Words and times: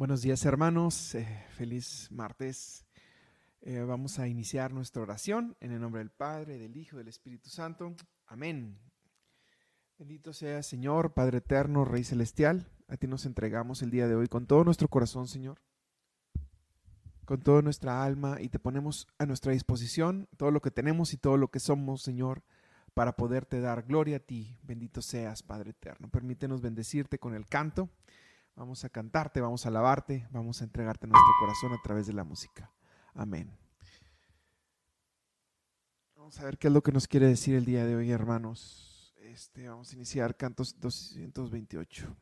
Buenos 0.00 0.22
días 0.22 0.46
hermanos, 0.46 1.14
eh, 1.14 1.44
feliz 1.58 2.08
martes. 2.10 2.86
Eh, 3.60 3.80
vamos 3.80 4.18
a 4.18 4.28
iniciar 4.28 4.72
nuestra 4.72 5.02
oración 5.02 5.58
en 5.60 5.72
el 5.72 5.80
nombre 5.82 5.98
del 5.98 6.08
Padre, 6.08 6.56
del 6.56 6.74
Hijo, 6.78 6.96
del 6.96 7.08
Espíritu 7.08 7.50
Santo. 7.50 7.94
Amén. 8.24 8.78
Bendito 9.98 10.32
sea 10.32 10.62
Señor, 10.62 11.12
Padre 11.12 11.36
eterno, 11.36 11.84
Rey 11.84 12.02
celestial. 12.02 12.66
A 12.88 12.96
ti 12.96 13.08
nos 13.08 13.26
entregamos 13.26 13.82
el 13.82 13.90
día 13.90 14.08
de 14.08 14.14
hoy 14.14 14.26
con 14.26 14.46
todo 14.46 14.64
nuestro 14.64 14.88
corazón, 14.88 15.28
Señor, 15.28 15.60
con 17.26 17.42
toda 17.42 17.60
nuestra 17.60 18.02
alma 18.02 18.40
y 18.40 18.48
te 18.48 18.58
ponemos 18.58 19.06
a 19.18 19.26
nuestra 19.26 19.52
disposición 19.52 20.30
todo 20.38 20.50
lo 20.50 20.62
que 20.62 20.70
tenemos 20.70 21.12
y 21.12 21.18
todo 21.18 21.36
lo 21.36 21.50
que 21.50 21.60
somos, 21.60 22.00
Señor, 22.00 22.42
para 22.94 23.16
poderte 23.16 23.60
dar 23.60 23.82
gloria 23.82 24.16
a 24.16 24.20
ti. 24.20 24.56
Bendito 24.62 25.02
seas, 25.02 25.42
Padre 25.42 25.72
eterno. 25.72 26.08
Permítenos 26.08 26.62
bendecirte 26.62 27.18
con 27.18 27.34
el 27.34 27.44
canto 27.44 27.90
Vamos 28.60 28.84
a 28.84 28.90
cantarte, 28.90 29.40
vamos 29.40 29.64
a 29.64 29.70
alabarte, 29.70 30.28
vamos 30.30 30.60
a 30.60 30.64
entregarte 30.64 31.06
nuestro 31.06 31.32
corazón 31.40 31.72
a 31.72 31.80
través 31.82 32.06
de 32.06 32.12
la 32.12 32.24
música. 32.24 32.70
Amén. 33.14 33.50
Vamos 36.14 36.38
a 36.38 36.44
ver 36.44 36.58
qué 36.58 36.66
es 36.66 36.74
lo 36.74 36.82
que 36.82 36.92
nos 36.92 37.08
quiere 37.08 37.26
decir 37.26 37.54
el 37.54 37.64
día 37.64 37.86
de 37.86 37.96
hoy, 37.96 38.10
hermanos. 38.10 39.14
Este, 39.16 39.66
vamos 39.66 39.90
a 39.90 39.94
iniciar 39.94 40.36
cantos 40.36 40.78
228. 40.78 42.14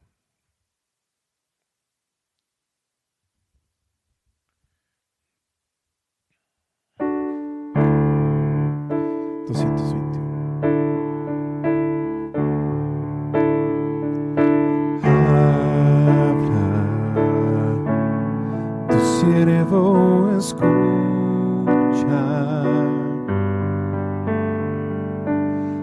Siervo 20.40 21.64
escucha 21.98 22.24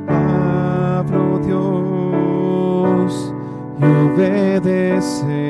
Hablo 0.08 1.40
Dios 1.40 3.12
y 3.80 3.84
obedeceré. 3.84 5.42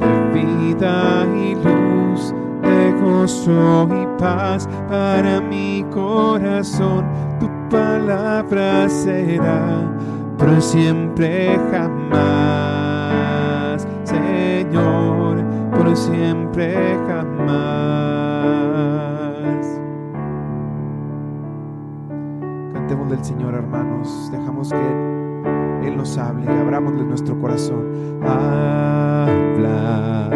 de 0.00 0.30
vida 0.32 1.26
y 1.34 1.54
luz, 1.56 2.34
de 2.62 2.92
gozo 3.00 3.88
y 3.90 4.06
paz 4.18 4.68
para 4.88 5.40
mi 5.40 5.84
corazón 5.90 7.04
palabra 7.72 8.88
será 8.88 9.92
por 10.38 10.60
siempre 10.60 11.58
jamás, 11.70 13.88
Señor, 14.04 15.42
por 15.70 15.96
siempre 15.96 16.76
jamás. 17.08 17.32
Cantemos 22.74 23.10
del 23.10 23.24
Señor, 23.24 23.54
hermanos, 23.54 24.28
dejamos 24.30 24.68
que 24.68 25.88
Él 25.88 25.96
nos 25.96 26.18
hable, 26.18 26.44
de 26.44 27.04
nuestro 27.04 27.40
corazón. 27.40 27.86
Habla, 28.22 30.28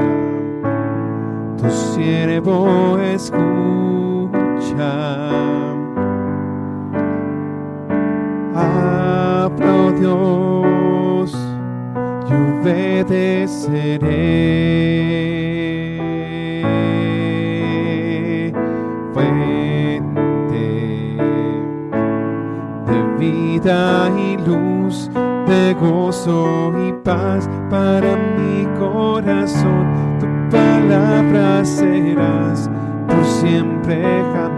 tu 1.58 1.68
siervo 1.70 2.98
escucha 2.98 3.46
Dios 9.98 11.36
y 12.28 12.32
obedeceré. 12.32 14.12
Fuente 19.12 20.66
de 22.86 22.98
vida 23.18 24.10
y 24.18 24.36
luz, 24.38 25.10
de 25.46 25.74
gozo 25.74 26.72
y 26.86 26.92
paz 27.04 27.48
para 27.70 28.16
mi 28.36 28.66
corazón. 28.78 29.86
Tu 30.20 30.26
palabra 30.50 31.64
serás 31.64 32.70
por 33.08 33.24
siempre 33.24 34.02
jamás 34.34 34.55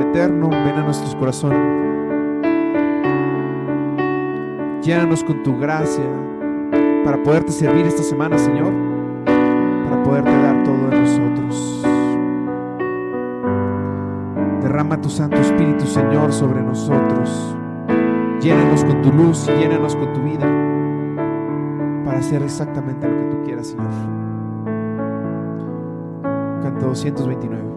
Eterno, 0.00 0.50
ven 0.50 0.76
a 0.76 0.82
nuestros 0.82 1.14
corazones. 1.14 1.58
Llénanos 4.82 5.24
con 5.24 5.42
tu 5.42 5.58
gracia 5.58 6.04
para 7.04 7.22
poderte 7.22 7.52
servir 7.52 7.86
esta 7.86 8.02
semana, 8.02 8.36
Señor, 8.38 8.72
para 9.24 10.02
poderte 10.02 10.30
dar 10.30 10.62
todo 10.62 10.88
de 10.90 11.00
nosotros. 11.00 11.86
Derrama 14.62 15.00
tu 15.00 15.08
Santo 15.08 15.36
Espíritu, 15.36 15.86
Señor, 15.86 16.32
sobre 16.32 16.62
nosotros. 16.62 17.56
Llénanos 18.40 18.84
con 18.84 19.00
tu 19.00 19.10
luz 19.10 19.46
llénanos 19.46 19.96
con 19.96 20.12
tu 20.12 20.20
vida 20.20 20.46
para 22.04 22.18
hacer 22.18 22.42
exactamente 22.42 23.08
lo 23.08 23.16
que 23.16 23.36
tú 23.36 23.42
quieras, 23.44 23.68
Señor. 23.68 23.90
Canto 26.62 26.86
229. 26.88 27.73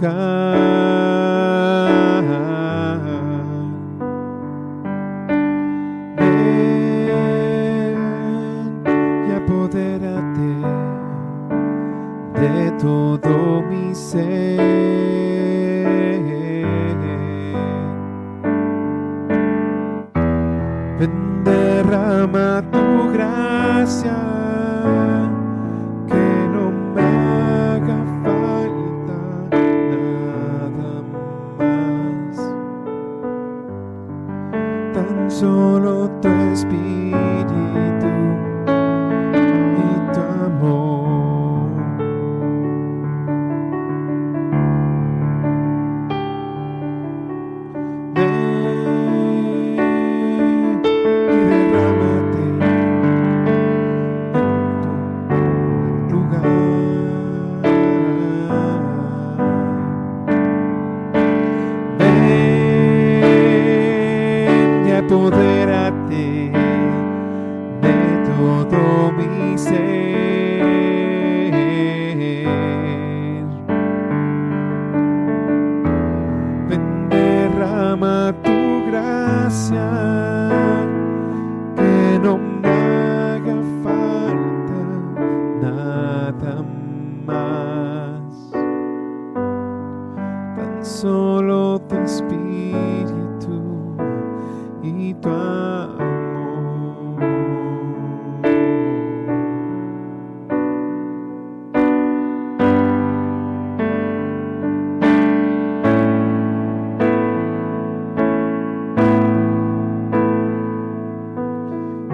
Lugar. 0.00 0.69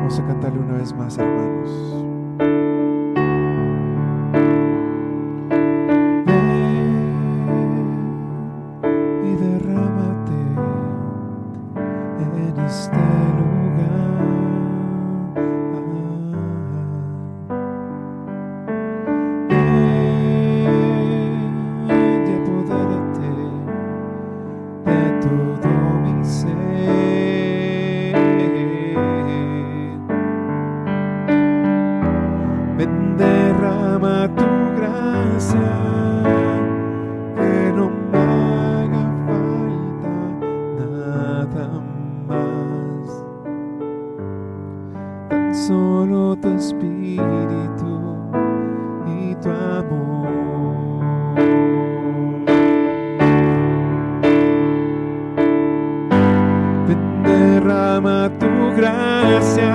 Vamos 0.07 0.21
a 0.21 0.27
cantarle 0.29 0.61
una 0.61 0.75
vez 0.75 0.95
más, 0.95 1.19
hermanos. 1.19 2.06
Derrama 58.01 58.29
tu 58.39 58.47
gracia, 58.77 59.75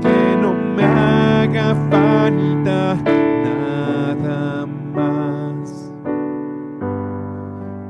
que 0.00 0.36
no 0.40 0.52
me 0.52 0.84
haga 0.84 1.74
falta 1.90 2.94
nada 2.94 4.66
más. 4.66 5.92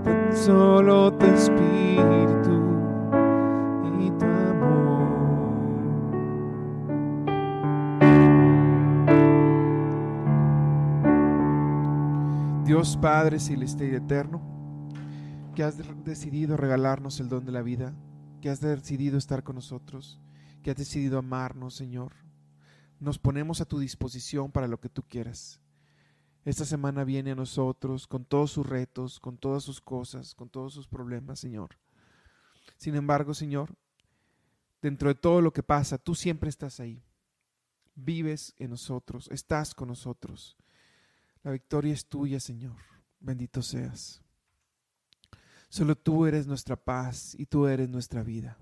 Tan 0.04 0.36
solo 0.36 1.12
tu 1.14 1.26
espíritu 1.26 2.62
y 4.00 4.10
tu 4.12 4.24
amor. 4.26 5.52
Dios 12.64 12.96
Padre 12.96 13.38
Celestial 13.38 13.90
y 13.92 13.94
Eterno, 13.96 14.40
que 15.54 15.62
has 15.64 15.76
de- 15.76 15.84
decidido 16.04 16.56
regalarnos 16.56 17.20
el 17.20 17.28
don 17.28 17.44
de 17.44 17.52
la 17.52 17.62
vida, 17.62 17.92
que 18.42 18.50
has 18.50 18.60
decidido 18.60 19.16
estar 19.16 19.44
con 19.44 19.54
nosotros, 19.54 20.18
que 20.62 20.72
has 20.72 20.76
decidido 20.76 21.16
amarnos, 21.16 21.74
Señor. 21.74 22.12
Nos 22.98 23.18
ponemos 23.18 23.60
a 23.60 23.64
tu 23.64 23.78
disposición 23.78 24.50
para 24.50 24.66
lo 24.68 24.80
que 24.80 24.88
tú 24.88 25.02
quieras. 25.02 25.60
Esta 26.44 26.64
semana 26.64 27.04
viene 27.04 27.30
a 27.30 27.36
nosotros 27.36 28.08
con 28.08 28.24
todos 28.24 28.50
sus 28.50 28.66
retos, 28.66 29.20
con 29.20 29.38
todas 29.38 29.62
sus 29.62 29.80
cosas, 29.80 30.34
con 30.34 30.50
todos 30.50 30.74
sus 30.74 30.88
problemas, 30.88 31.38
Señor. 31.38 31.78
Sin 32.76 32.96
embargo, 32.96 33.32
Señor, 33.32 33.76
dentro 34.82 35.08
de 35.08 35.14
todo 35.14 35.40
lo 35.40 35.52
que 35.52 35.62
pasa, 35.62 35.96
tú 35.96 36.16
siempre 36.16 36.50
estás 36.50 36.80
ahí. 36.80 37.04
Vives 37.94 38.54
en 38.58 38.70
nosotros, 38.70 39.28
estás 39.30 39.72
con 39.72 39.86
nosotros. 39.86 40.56
La 41.44 41.52
victoria 41.52 41.94
es 41.94 42.06
tuya, 42.06 42.40
Señor. 42.40 42.76
Bendito 43.20 43.62
seas. 43.62 44.20
Solo 45.72 45.96
tú 45.96 46.26
eres 46.26 46.46
nuestra 46.46 46.76
paz 46.76 47.34
y 47.34 47.46
tú 47.46 47.66
eres 47.66 47.88
nuestra 47.88 48.22
vida. 48.22 48.58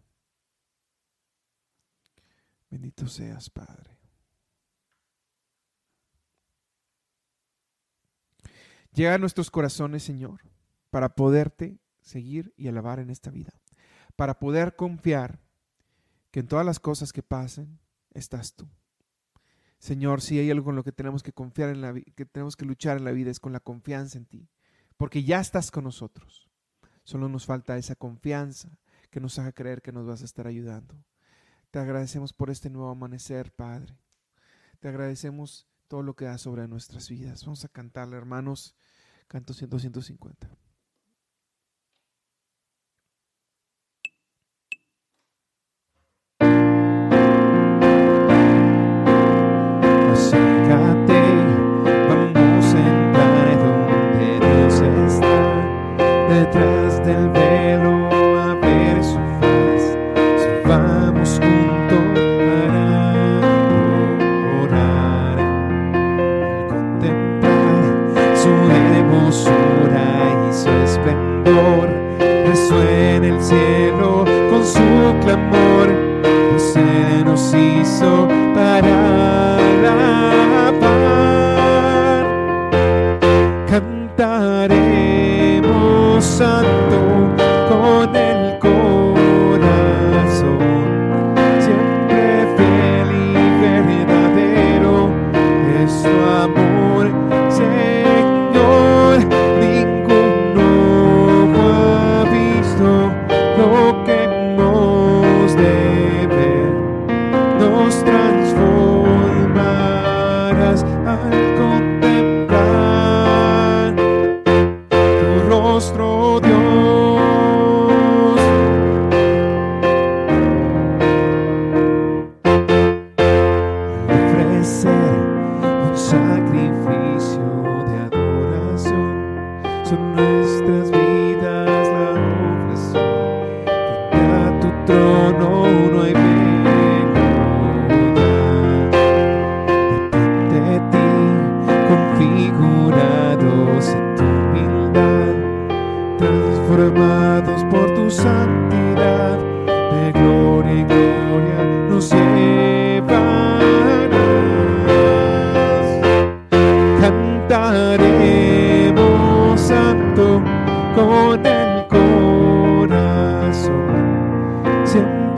Bendito 2.70 3.08
seas, 3.08 3.50
Padre. 3.50 3.98
Llega 8.92 9.14
a 9.14 9.18
nuestros 9.18 9.50
corazones, 9.50 10.04
Señor, 10.04 10.42
para 10.90 11.16
poderte 11.16 11.80
seguir 12.00 12.54
y 12.56 12.68
alabar 12.68 13.00
en 13.00 13.10
esta 13.10 13.32
vida, 13.32 13.60
para 14.14 14.38
poder 14.38 14.76
confiar 14.76 15.40
que 16.30 16.38
en 16.38 16.46
todas 16.46 16.64
las 16.64 16.78
cosas 16.78 17.12
que 17.12 17.24
pasen 17.24 17.80
estás 18.12 18.54
tú. 18.54 18.68
Señor, 19.80 20.20
si 20.20 20.38
hay 20.38 20.48
algo 20.52 20.66
con 20.66 20.76
lo 20.76 20.84
que 20.84 20.92
tenemos 20.92 21.24
que 21.24 21.32
confiar 21.32 21.70
en 21.70 21.80
la 21.80 21.92
que 21.92 22.24
tenemos 22.24 22.54
que 22.54 22.66
luchar 22.66 22.98
en 22.98 23.04
la 23.04 23.10
vida 23.10 23.32
es 23.32 23.40
con 23.40 23.52
la 23.52 23.58
confianza 23.58 24.16
en 24.16 24.26
ti, 24.26 24.48
porque 24.96 25.24
ya 25.24 25.40
estás 25.40 25.72
con 25.72 25.82
nosotros. 25.82 26.49
Solo 27.10 27.28
nos 27.28 27.44
falta 27.44 27.76
esa 27.76 27.96
confianza 27.96 28.78
que 29.10 29.18
nos 29.18 29.36
haga 29.40 29.50
creer 29.50 29.82
que 29.82 29.90
nos 29.90 30.06
vas 30.06 30.22
a 30.22 30.24
estar 30.24 30.46
ayudando. 30.46 30.94
Te 31.72 31.80
agradecemos 31.80 32.32
por 32.32 32.50
este 32.50 32.70
nuevo 32.70 32.88
amanecer, 32.88 33.50
Padre. 33.50 33.98
Te 34.78 34.86
agradecemos 34.86 35.66
todo 35.88 36.04
lo 36.04 36.14
que 36.14 36.26
das 36.26 36.42
sobre 36.42 36.68
nuestras 36.68 37.08
vidas. 37.08 37.44
Vamos 37.44 37.64
a 37.64 37.68
cantarle, 37.68 38.16
hermanos, 38.16 38.76
canto 39.26 39.54
100, 39.54 39.80
150. 39.80 40.48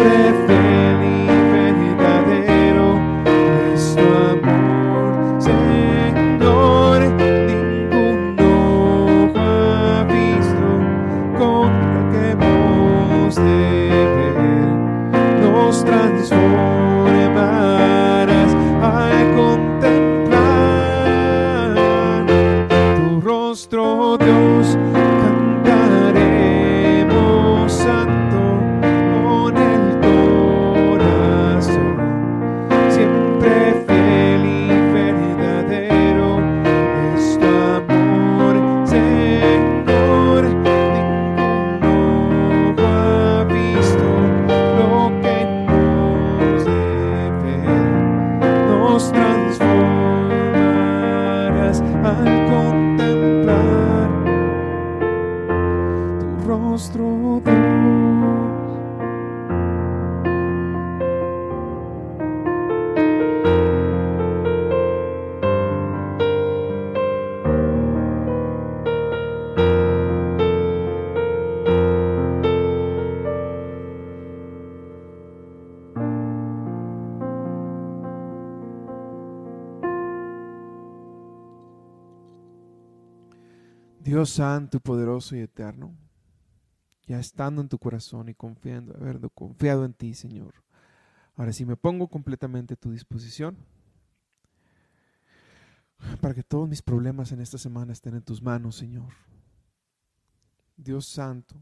perfeito. 0.02 0.71
contemplar 52.50 54.08
tu 56.20 56.48
rostro. 56.48 57.71
Dios 84.22 84.30
santo, 84.30 84.78
poderoso 84.78 85.34
y 85.34 85.40
eterno, 85.40 85.96
ya 87.08 87.18
estando 87.18 87.60
en 87.60 87.68
tu 87.68 87.76
corazón 87.76 88.28
y 88.28 88.34
confiando, 88.34 88.94
habiendo 88.94 89.28
confiado 89.30 89.84
en 89.84 89.94
ti, 89.94 90.14
Señor. 90.14 90.54
Ahora 91.34 91.52
sí 91.52 91.64
me 91.64 91.74
pongo 91.76 92.06
completamente 92.06 92.74
a 92.74 92.76
tu 92.76 92.92
disposición 92.92 93.56
para 96.20 96.34
que 96.34 96.44
todos 96.44 96.68
mis 96.68 96.82
problemas 96.82 97.32
en 97.32 97.40
esta 97.40 97.58
semana 97.58 97.92
estén 97.92 98.14
en 98.14 98.22
tus 98.22 98.40
manos, 98.40 98.76
Señor. 98.76 99.12
Dios 100.76 101.04
santo, 101.08 101.60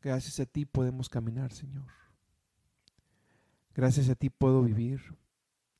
gracias 0.00 0.38
a 0.38 0.46
ti 0.46 0.64
podemos 0.64 1.08
caminar, 1.08 1.50
Señor. 1.50 1.88
Gracias 3.74 4.08
a 4.08 4.14
ti 4.14 4.30
puedo 4.30 4.62
vivir. 4.62 5.02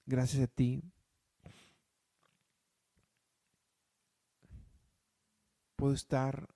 Gracias 0.06 0.42
a 0.42 0.48
ti 0.48 0.82
puedo 5.82 5.94
estar 5.94 6.46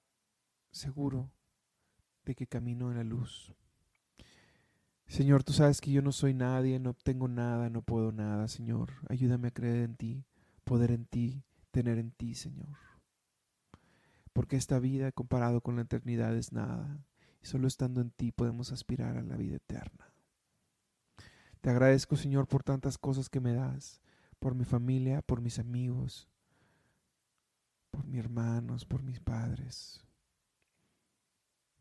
seguro 0.70 1.32
de 2.24 2.36
que 2.36 2.46
camino 2.46 2.92
en 2.92 2.98
la 2.98 3.02
luz. 3.02 3.56
Señor, 5.08 5.42
tú 5.42 5.52
sabes 5.52 5.80
que 5.80 5.90
yo 5.90 6.00
no 6.00 6.12
soy 6.12 6.32
nadie, 6.32 6.78
no 6.78 6.94
tengo 6.94 7.26
nada, 7.26 7.68
no 7.68 7.82
puedo 7.82 8.12
nada, 8.12 8.46
Señor. 8.46 8.92
Ayúdame 9.08 9.48
a 9.48 9.50
creer 9.50 9.78
en 9.78 9.96
ti, 9.96 10.24
poder 10.62 10.92
en 10.92 11.06
ti, 11.06 11.42
tener 11.72 11.98
en 11.98 12.12
ti, 12.12 12.36
Señor. 12.36 12.78
Porque 14.32 14.54
esta 14.54 14.78
vida 14.78 15.10
comparado 15.10 15.60
con 15.60 15.74
la 15.74 15.82
eternidad 15.82 16.36
es 16.36 16.52
nada. 16.52 17.04
Y 17.42 17.46
solo 17.46 17.66
estando 17.66 18.00
en 18.00 18.12
ti 18.12 18.30
podemos 18.30 18.70
aspirar 18.70 19.16
a 19.16 19.22
la 19.22 19.36
vida 19.36 19.56
eterna. 19.56 20.14
Te 21.62 21.70
agradezco, 21.70 22.14
Señor, 22.14 22.46
por 22.46 22.62
tantas 22.62 22.96
cosas 22.96 23.28
que 23.28 23.40
me 23.40 23.54
das, 23.54 24.00
por 24.38 24.54
mi 24.54 24.64
familia, 24.64 25.20
por 25.20 25.40
mis 25.40 25.58
amigos, 25.58 26.28
por 27.96 28.06
mis 28.06 28.20
hermanos, 28.20 28.84
por 28.84 29.02
mis 29.02 29.20
padres, 29.20 30.04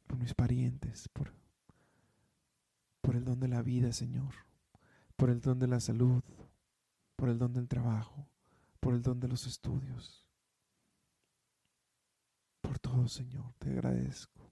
por 0.08 0.18
mis 0.18 0.34
parientes, 0.34 1.10
por, 1.10 1.34
el 3.14 3.26
don 3.26 3.40
de 3.40 3.50
la 3.50 3.62
vida, 3.62 3.92
Señor, 3.92 4.34
por 5.18 5.30
el 5.30 5.42
don 5.42 5.60
de 5.60 5.68
la 5.68 5.82
salud, 5.82 6.24
por 7.18 7.28
el 7.28 7.38
don 7.38 7.54
del 7.54 7.68
trabajo, 7.68 8.28
por 8.80 8.94
el 8.94 9.02
don 9.02 9.20
de 9.20 9.28
los 9.28 9.46
estudios. 9.46 10.26
Por 12.62 12.80
todo, 12.80 13.08
Señor, 13.10 13.54
te 13.58 13.72
agradezco. 13.72 14.50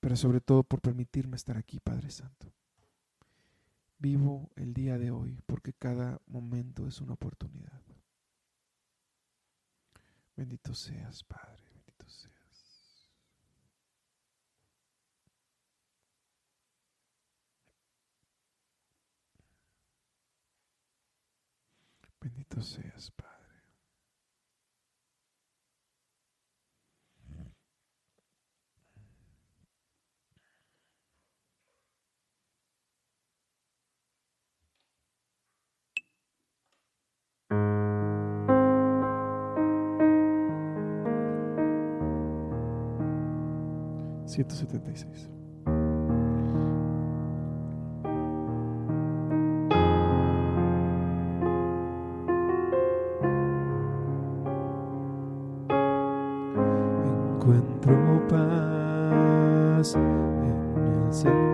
Pero 0.00 0.16
sobre 0.16 0.40
todo 0.40 0.62
por 0.62 0.80
permitirme 0.80 1.36
estar 1.36 1.56
aquí, 1.56 1.80
Padre 1.80 2.10
Santo. 2.10 2.52
Vivo 3.98 4.50
el 4.56 4.74
día 4.74 4.98
de 4.98 5.10
hoy 5.10 5.40
porque 5.46 5.72
cada 5.72 6.20
momento 6.26 6.86
es 6.86 7.00
una 7.00 7.14
oportunidad. 7.14 7.83
Bendito 10.36 10.74
seas, 10.74 11.22
Padre, 11.22 11.62
bendito 11.70 12.10
seas. 12.10 13.06
Bendito 22.20 22.60
seas, 22.62 23.10
Padre. 23.10 23.23
Ciento 44.34 44.56
setenta 44.56 44.90
y 44.90 44.96
seis. 44.96 45.30
Encuentro 57.36 58.26
paz 58.28 59.94
en 59.94 61.06
el 61.06 61.12
Señor. 61.12 61.44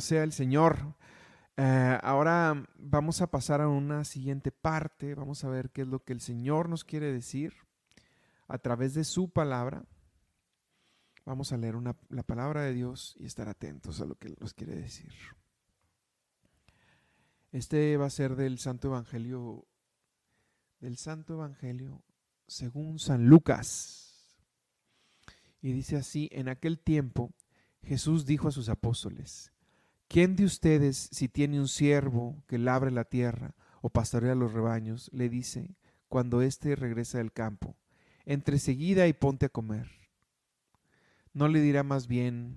Sea 0.00 0.22
el 0.22 0.32
Señor. 0.32 0.94
Eh, 1.56 1.98
ahora 2.02 2.66
vamos 2.76 3.20
a 3.20 3.28
pasar 3.30 3.60
a 3.60 3.68
una 3.68 4.04
siguiente 4.04 4.50
parte. 4.50 5.14
Vamos 5.14 5.44
a 5.44 5.48
ver 5.48 5.70
qué 5.70 5.82
es 5.82 5.88
lo 5.88 6.04
que 6.04 6.12
el 6.12 6.20
Señor 6.20 6.68
nos 6.68 6.84
quiere 6.84 7.12
decir 7.12 7.54
a 8.48 8.58
través 8.58 8.94
de 8.94 9.04
su 9.04 9.30
palabra. 9.30 9.84
Vamos 11.24 11.52
a 11.52 11.56
leer 11.56 11.76
una- 11.76 11.96
la 12.10 12.22
palabra 12.22 12.62
de 12.62 12.74
Dios 12.74 13.16
y 13.18 13.24
estar 13.24 13.48
atentos 13.48 14.00
a 14.00 14.04
lo 14.04 14.16
que 14.16 14.34
nos 14.40 14.52
quiere 14.52 14.74
decir. 14.76 15.12
Este 17.52 17.96
va 17.96 18.06
a 18.06 18.10
ser 18.10 18.34
del 18.36 18.58
Santo 18.58 18.88
Evangelio, 18.88 19.66
del 20.80 20.96
Santo 20.96 21.34
Evangelio 21.34 22.02
según 22.46 22.98
San 22.98 23.26
Lucas. 23.26 24.36
Y 25.62 25.72
dice 25.72 25.96
así, 25.96 26.28
en 26.32 26.48
aquel 26.48 26.78
tiempo 26.78 27.32
Jesús 27.82 28.26
dijo 28.26 28.48
a 28.48 28.52
sus 28.52 28.68
apóstoles, 28.68 29.52
¿quién 30.14 30.36
de 30.36 30.44
ustedes, 30.44 31.08
si 31.10 31.28
tiene 31.28 31.58
un 31.58 31.66
siervo 31.66 32.40
que 32.46 32.56
labre 32.56 32.92
la 32.92 33.02
tierra 33.02 33.56
o 33.82 33.90
pastorea 33.90 34.36
los 34.36 34.52
rebaños, 34.52 35.10
le 35.12 35.28
dice, 35.28 35.74
cuando 36.06 36.40
éste 36.40 36.76
regresa 36.76 37.18
del 37.18 37.32
campo, 37.32 37.76
entre 38.24 38.60
seguida 38.60 39.08
y 39.08 39.12
ponte 39.12 39.46
a 39.46 39.48
comer? 39.48 39.90
¿No 41.32 41.48
le 41.48 41.60
dirá 41.60 41.82
más 41.82 42.06
bien, 42.06 42.54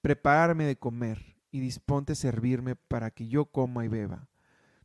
prepárame 0.00 0.66
de 0.66 0.78
comer 0.78 1.34
y 1.50 1.58
disponte 1.58 2.12
a 2.12 2.14
servirme 2.14 2.76
para 2.76 3.10
que 3.10 3.26
yo 3.26 3.46
coma 3.46 3.84
y 3.84 3.88
beba? 3.88 4.28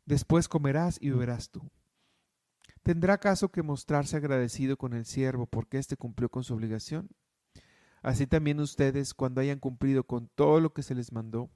Después 0.06 0.48
comerás 0.48 0.98
y 1.00 1.10
beberás 1.10 1.48
tú. 1.48 1.70
¿Tendrá 2.82 3.14
acaso 3.14 3.52
que 3.52 3.62
mostrarse 3.62 4.16
agradecido 4.16 4.76
con 4.76 4.94
el 4.94 5.04
siervo 5.04 5.46
porque 5.46 5.78
éste 5.78 5.96
cumplió 5.96 6.28
con 6.28 6.42
su 6.42 6.54
obligación? 6.54 7.08
Así 8.04 8.26
también 8.26 8.60
ustedes, 8.60 9.14
cuando 9.14 9.40
hayan 9.40 9.58
cumplido 9.58 10.04
con 10.04 10.28
todo 10.34 10.60
lo 10.60 10.74
que 10.74 10.82
se 10.82 10.94
les 10.94 11.10
mandó, 11.10 11.48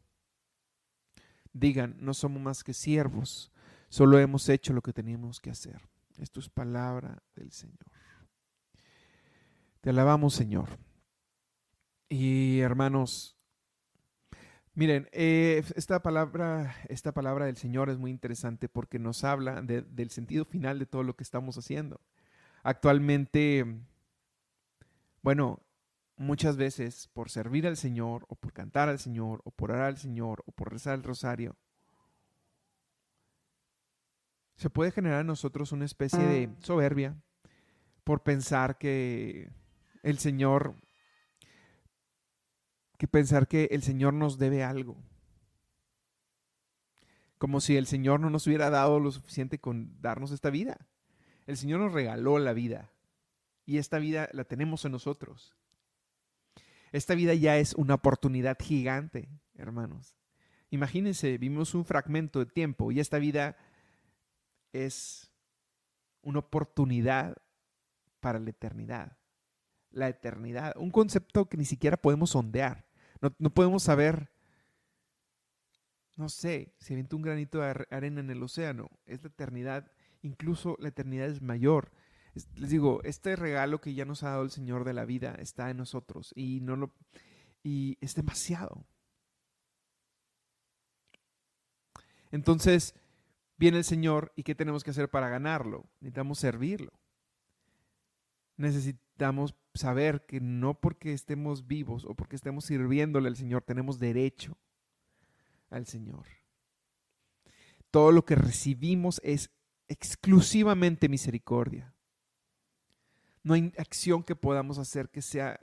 digan, 1.53 1.95
no 2.01 2.15
somos 2.15 2.41
más 2.41 2.65
que 2.65 2.73
siervos, 2.73 3.53
solo 3.91 4.19
hemos 4.19 4.49
hecho 4.49 4.73
lo 4.73 4.81
que 4.81 4.95
teníamos 4.95 5.41
que 5.41 5.51
hacer. 5.51 5.79
Esto 6.17 6.41
es 6.41 6.49
palabra 6.49 7.23
del 7.37 7.53
Señor. 7.53 7.85
Te 9.83 9.91
alabamos, 9.91 10.33
Señor. 10.33 10.71
Y 12.09 12.61
hermanos, 12.61 13.37
miren, 14.73 15.07
eh, 15.13 15.63
esta 15.77 16.01
palabra, 16.03 16.75
esta 16.89 17.13
palabra 17.13 17.45
del 17.45 17.59
Señor 17.59 17.91
es 17.91 17.99
muy 17.99 18.11
interesante 18.11 18.71
porque 18.71 18.99
nos 18.99 19.23
habla 19.23 19.61
de- 19.61 19.83
del 19.83 20.09
sentido 20.09 20.47
final 20.47 20.79
de 20.79 20.87
todo 20.87 21.03
lo 21.03 21.15
que 21.15 21.25
estamos 21.25 21.59
haciendo. 21.59 22.01
Actualmente, 22.63 23.67
bueno, 25.21 25.61
muchas 26.19 26.57
veces 26.57 27.09
por 27.15 27.31
servir 27.31 27.67
al 27.67 27.77
Señor 27.77 28.27
o 28.29 28.35
por 28.35 28.53
cantar 28.53 28.89
al 28.89 28.99
Señor 28.99 29.41
o 29.45 29.51
por 29.51 29.71
orar 29.71 29.87
al 29.87 29.97
Señor 29.97 30.43
o 30.47 30.53
por 30.53 30.71
rezar 30.73 30.95
el 30.95 31.05
rosario, 31.05 31.57
se 34.57 34.71
puede 34.71 34.91
generar 34.91 35.21
en 35.21 35.29
nosotros 35.29 35.71
una 35.71 35.85
especie 35.85 36.19
de 36.19 36.51
soberbia 36.59 37.17
por 38.03 38.25
pensar 38.25 38.77
que 38.77 39.53
el 40.03 40.19
Señor, 40.19 40.75
que 42.99 43.07
pensar 43.07 43.47
que 43.47 43.69
el 43.71 43.83
Señor 43.83 44.15
nos 44.15 44.39
debe 44.39 44.65
algo. 44.65 44.97
Como 47.39 47.61
si 47.61 47.77
el 47.77 47.87
Señor 47.87 48.19
no 48.19 48.31
nos 48.31 48.49
hubiera 48.49 48.69
dado 48.69 48.99
lo 48.99 49.13
suficiente 49.13 49.61
con 49.61 50.01
darnos 50.01 50.33
esta 50.33 50.51
vida. 50.51 50.89
El 51.47 51.57
Señor 51.57 51.79
nos 51.79 51.93
regaló 51.93 52.41
la 52.41 52.53
vida 52.53 52.91
y 53.65 53.79
esta 53.79 53.99
vida 53.99 54.29
la 54.33 54.45
tenemos 54.45 54.85
en 54.85 54.93
nosotros. 54.93 55.58
Esta 56.93 57.15
vida 57.15 57.35
ya 57.35 57.59
es 57.59 57.75
una 57.75 57.95
oportunidad 57.95 58.57
gigante, 58.61 59.29
hermanos. 59.55 60.17
Imagínense, 60.71 61.39
vimos 61.39 61.75
un 61.75 61.85
fragmento 61.85 62.39
de 62.39 62.47
tiempo 62.47 62.93
y 62.93 63.01
esta 63.01 63.19
vida 63.19 63.57
es 64.73 65.31
una 66.23 66.41
oportunidad 66.41 67.37
para 68.21 68.39
la 68.39 68.51
eternidad. 68.51 69.17
La 69.91 70.09
eternidad, 70.09 70.75
un 70.77 70.91
concepto 70.91 71.49
que 71.49 71.57
ni 71.57 71.65
siquiera 71.65 71.97
podemos 71.97 72.31
sondear. 72.31 72.87
No, 73.23 73.35
no 73.39 73.51
podemos 73.51 73.83
saber, 73.83 74.31
no 76.17 76.29
sé, 76.29 76.75
si 76.79 76.93
avienta 76.93 77.17
un 77.17 77.23
granito 77.23 77.59
de 77.59 77.67
ar- 77.67 77.89
arena 77.91 78.21
en 78.21 78.31
el 78.31 78.43
océano. 78.43 78.91
Es 79.07 79.23
la 79.23 79.29
eternidad, 79.29 79.91
incluso 80.23 80.77
la 80.81 80.89
eternidad 80.89 81.29
es 81.29 81.41
mayor. 81.41 81.93
Es- 82.39 82.49
les 82.59 82.71
digo, 82.71 83.01
este 83.05 83.35
regalo 83.37 83.81
que 83.81 83.95
ya 83.95 84.05
nos 84.05 84.23
ha 84.23 84.31
dado 84.31 84.43
el 84.43 84.51
Señor 84.51 84.85
de 84.85 84.93
la 84.95 85.05
vida 85.05 85.35
está 85.41 85.71
en 85.71 85.77
nosotros 85.79 86.33
y 86.37 86.61
no 86.61 86.77
lo 86.77 86.93
y 87.65 87.99
es 88.01 88.15
demasiado. 88.15 88.85
Entonces, 92.31 92.95
viene 93.57 93.79
el 93.79 93.85
Señor 93.85 94.33
y 94.37 94.43
¿qué 94.45 94.55
tenemos 94.55 94.85
que 94.85 94.91
hacer 94.91 95.11
para 95.11 95.29
ganarlo? 95.29 95.87
Necesitamos 96.01 96.39
servirlo. 96.39 96.93
Necesitamos 98.57 99.55
saber 99.75 100.25
que 100.27 100.41
no 100.41 100.75
porque 100.81 101.13
estemos 101.13 101.67
vivos 101.67 102.05
o 102.05 102.15
porque 102.15 102.37
estemos 102.37 102.65
sirviéndole 102.65 103.29
al 103.29 103.37
Señor 103.37 103.63
tenemos 103.63 103.99
derecho 103.99 104.57
al 105.71 105.87
Señor. 105.87 106.27
Todo 107.91 108.13
lo 108.13 108.25
que 108.25 108.35
recibimos 108.35 109.21
es 109.25 109.51
exclusivamente 109.89 111.09
misericordia. 111.09 111.95
No 113.49 113.55
hay 113.55 113.73
acción 113.79 114.23
que 114.25 114.37
podamos 114.37 114.77
hacer 114.77 115.09
que 115.09 115.23
sea 115.23 115.59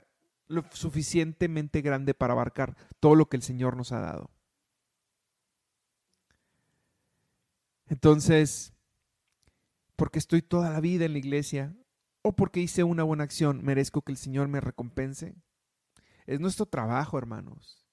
lo 0.48 0.64
suficientemente 0.72 1.82
grande 1.82 2.14
para 2.14 2.32
abarcar 2.32 2.76
todo 2.98 3.14
lo 3.14 3.28
que 3.28 3.36
el 3.36 3.44
Señor 3.44 3.76
nos 3.76 3.92
ha 3.92 4.00
dado. 4.00 4.28
Entonces, 7.88 8.72
porque 9.94 10.18
estoy 10.18 10.42
toda 10.42 10.70
la 10.70 10.80
vida 10.80 11.04
en 11.04 11.12
la 11.12 11.18
iglesia 11.18 11.76
o 12.22 12.34
porque 12.34 12.58
hice 12.58 12.82
una 12.82 13.04
buena 13.04 13.22
acción, 13.22 13.64
merezco 13.64 14.02
que 14.02 14.10
el 14.10 14.18
Señor 14.18 14.48
me 14.48 14.60
recompense. 14.60 15.36
Es 16.26 16.40
nuestro 16.40 16.66
trabajo, 16.66 17.18
hermanos. 17.18 17.86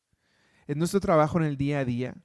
Es 0.66 0.76
nuestro 0.76 1.02
trabajo 1.02 1.38
en 1.38 1.46
el 1.46 1.56
día 1.56 1.78
a 1.78 1.86
día 1.86 2.16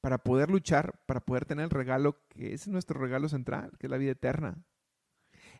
para 0.00 0.18
poder 0.18 0.48
luchar, 0.48 1.02
para 1.06 1.18
poder 1.18 1.44
tener 1.44 1.64
el 1.64 1.70
regalo 1.70 2.24
que 2.28 2.54
es 2.54 2.68
nuestro 2.68 3.00
regalo 3.00 3.28
central, 3.28 3.72
que 3.80 3.88
es 3.88 3.90
la 3.90 3.96
vida 3.96 4.12
eterna. 4.12 4.64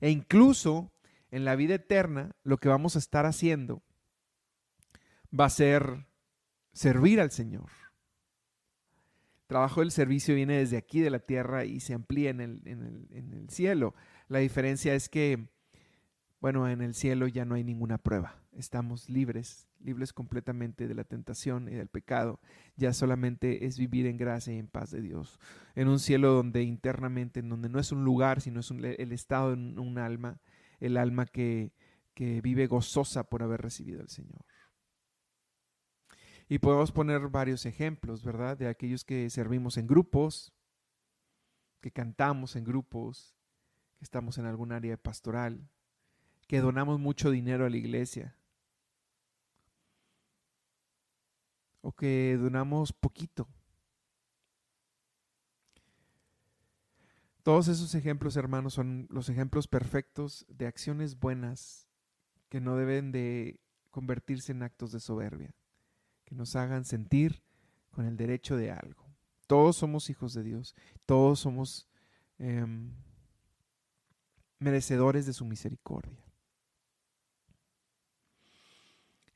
E 0.00 0.11
incluso 0.11 0.92
en 1.37 1.44
la 1.44 1.55
vida 1.55 1.75
eterna, 1.75 2.35
lo 2.44 2.57
que 2.57 2.70
vamos 2.70 2.96
a 2.96 2.99
estar 2.99 3.27
haciendo 3.27 3.83
va 5.38 5.44
a 5.44 5.51
ser 5.51 6.07
servir 6.72 7.20
al 7.20 7.31
Señor. 7.31 7.68
El 9.42 9.46
trabajo 9.49 9.81
del 9.81 9.90
servicio 9.90 10.35
viene 10.35 10.57
desde 10.57 10.79
aquí 10.79 11.01
de 11.01 11.11
la 11.11 11.18
tierra 11.18 11.66
y 11.66 11.81
se 11.81 11.92
amplía 11.92 12.31
en 12.31 12.40
el, 12.40 12.62
en 12.64 12.83
el, 12.83 13.07
en 13.11 13.35
el 13.35 13.51
cielo. 13.51 13.94
La 14.29 14.38
diferencia 14.38 14.94
es 14.94 15.11
que, 15.11 15.51
bueno, 16.40 16.70
en 16.70 16.81
el 16.81 16.94
cielo 16.94 17.29
ya 17.29 17.44
no 17.44 17.55
hay 17.55 17.64
ninguna 17.64 17.99
prueba. 17.99 18.42
Estamos 18.53 19.11
libres, 19.11 19.68
libres 19.79 20.14
completamente 20.14 20.88
de 20.88 20.94
la 20.94 21.05
tentación 21.05 21.68
y 21.68 21.75
del 21.75 21.88
pecado. 21.88 22.40
Ya 22.77 22.94
solamente 22.94 23.66
es 23.66 23.79
vivir 23.79 24.07
en 24.07 24.16
gracia 24.16 24.55
y 24.55 24.59
en 24.59 24.68
paz 24.68 24.90
de 24.90 25.03
Dios. 25.03 25.38
En 25.75 25.88
un 25.88 25.99
cielo 25.99 26.33
donde 26.33 26.62
internamente, 26.62 27.40
en 27.40 27.51
donde 27.51 27.68
no 27.68 27.79
es 27.79 27.92
un 27.92 28.05
lugar, 28.05 28.40
sino 28.40 28.61
es 28.61 28.70
el 28.70 29.12
estado 29.12 29.49
de 29.49 29.55
un, 29.55 29.79
un 29.79 29.99
alma, 29.99 30.40
el 30.80 30.96
alma 30.96 31.26
que, 31.26 31.72
que 32.14 32.40
vive 32.40 32.66
gozosa 32.66 33.24
por 33.24 33.42
haber 33.42 33.60
recibido 33.60 34.00
al 34.00 34.08
Señor. 34.08 34.44
Y 36.48 36.58
podemos 36.58 36.92
poner 36.92 37.28
varios 37.28 37.66
ejemplos, 37.66 38.22
¿verdad? 38.22 38.56
De 38.56 38.68
aquellos 38.68 39.04
que 39.04 39.28
servimos 39.30 39.76
en 39.76 39.86
grupos, 39.86 40.52
que 41.80 41.90
cantamos 41.90 42.56
en 42.56 42.64
grupos, 42.64 43.36
que 43.98 44.04
estamos 44.04 44.38
en 44.38 44.46
algún 44.46 44.72
área 44.72 44.96
pastoral, 44.96 45.68
que 46.46 46.60
donamos 46.60 47.00
mucho 47.00 47.30
dinero 47.30 47.66
a 47.66 47.70
la 47.70 47.76
iglesia, 47.76 48.36
o 51.80 51.92
que 51.92 52.36
donamos 52.40 52.92
poquito. 52.92 53.48
Todos 57.46 57.68
esos 57.68 57.94
ejemplos, 57.94 58.35
hermanos, 58.35 58.74
son 58.74 59.06
los 59.09 59.28
ejemplos 59.28 59.68
perfectos 59.68 60.44
de 60.48 60.66
acciones 60.66 61.16
buenas 61.16 61.87
que 62.48 62.61
no 62.61 62.74
deben 62.74 63.12
de 63.12 63.61
convertirse 63.92 64.50
en 64.50 64.64
actos 64.64 64.90
de 64.90 64.98
soberbia 64.98 65.54
que 66.24 66.35
nos 66.35 66.56
hagan 66.56 66.85
sentir 66.85 67.44
con 67.92 68.04
el 68.04 68.16
derecho 68.16 68.56
de 68.56 68.72
algo. 68.72 69.06
Todos 69.46 69.76
somos 69.76 70.11
hijos 70.11 70.35
de 70.35 70.42
Dios, 70.42 70.74
todos 71.06 71.38
somos 71.38 71.88
em, 72.38 72.90
merecedores 74.59 75.24
de 75.24 75.32
su 75.32 75.44
misericordia. 75.44 76.26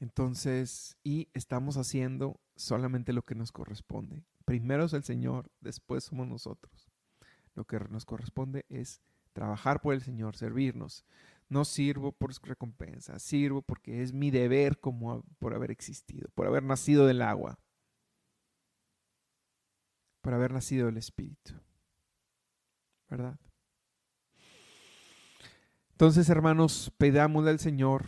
Entonces, 0.00 0.96
y 1.04 1.28
estamos 1.32 1.76
haciendo 1.76 2.40
solamente 2.56 3.12
lo 3.12 3.22
que 3.22 3.36
nos 3.36 3.52
corresponde. 3.52 4.24
Primero 4.44 4.86
es 4.86 4.94
el 4.94 5.04
Señor, 5.04 5.52
después 5.60 6.02
somos 6.02 6.26
nosotros. 6.26 6.89
Lo 7.60 7.66
que 7.66 7.78
nos 7.90 8.06
corresponde 8.06 8.64
es 8.70 9.02
trabajar 9.34 9.82
por 9.82 9.92
el 9.92 10.00
Señor, 10.00 10.34
servirnos, 10.34 11.04
no 11.50 11.66
sirvo 11.66 12.10
por 12.10 12.32
recompensa, 12.42 13.18
sirvo 13.18 13.60
porque 13.60 14.02
es 14.02 14.14
mi 14.14 14.30
deber 14.30 14.80
como 14.80 15.22
por 15.38 15.54
haber 15.54 15.70
existido, 15.70 16.30
por 16.34 16.46
haber 16.46 16.62
nacido 16.62 17.06
del 17.06 17.20
agua, 17.20 17.58
por 20.22 20.32
haber 20.32 20.54
nacido 20.54 20.86
del 20.86 20.96
Espíritu. 20.96 21.52
¿Verdad? 23.10 23.38
Entonces, 25.90 26.30
hermanos, 26.30 26.94
pedámosle 26.96 27.50
al 27.50 27.58
Señor 27.58 28.06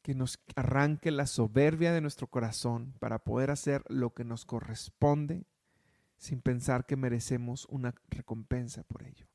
que 0.00 0.14
nos 0.14 0.42
arranque 0.54 1.10
la 1.10 1.26
soberbia 1.26 1.92
de 1.92 2.00
nuestro 2.00 2.28
corazón 2.28 2.94
para 2.98 3.18
poder 3.18 3.50
hacer 3.50 3.84
lo 3.90 4.14
que 4.14 4.24
nos 4.24 4.46
corresponde 4.46 5.44
sin 6.16 6.40
pensar 6.40 6.86
que 6.86 6.96
merecemos 6.96 7.66
una 7.66 7.94
recompensa 8.08 8.82
por 8.84 9.02
ello, 9.04 9.26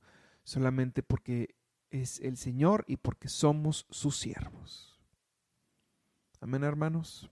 solamente 0.44 1.04
porque 1.04 1.56
es 1.90 2.20
el 2.22 2.38
Señor 2.38 2.86
y 2.88 2.98
porque 2.98 3.30
somos 3.30 3.86
sus 3.90 4.18
siervos. 4.18 5.00
Amén, 6.40 6.64
hermanos. 6.64 7.30